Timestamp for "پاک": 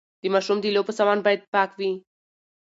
1.53-1.71